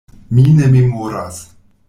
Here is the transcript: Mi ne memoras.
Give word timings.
Mi 0.37 0.45
ne 0.59 0.69
memoras. 0.77 1.39